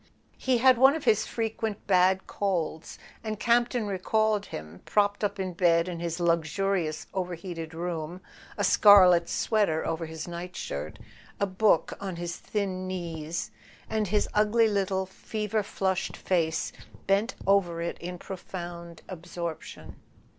He 0.39 0.57
had 0.57 0.79
one 0.79 0.95
of 0.95 1.03
his 1.03 1.27
frequent 1.27 1.85
bad 1.85 2.25
colds, 2.25 2.97
and 3.23 3.39
Campton 3.39 3.85
recalled 3.85 4.47
him, 4.47 4.81
propped 4.83 5.23
up 5.23 5.39
in 5.39 5.53
bed 5.53 5.87
in 5.87 5.99
his 5.99 6.17
lux¬ 6.17 6.41
urious 6.57 7.05
overheated 7.13 7.75
room, 7.75 8.19
a 8.57 8.63
scarlet 8.63 9.29
sweater 9.29 9.85
over 9.85 10.07
his 10.07 10.27
nightshirt, 10.27 10.97
a 11.39 11.45
book 11.45 11.93
on 11.99 12.15
his 12.15 12.35
thin 12.37 12.87
knees, 12.87 13.51
and 13.87 14.07
his 14.07 14.27
ugly 14.33 14.67
little 14.67 15.05
fever 15.05 15.61
flushed 15.61 16.17
face 16.17 16.73
bent 17.05 17.35
over 17.45 17.79
it 17.79 17.99
in 17.99 18.17
profound 18.17 19.03
absorption. 19.07 19.97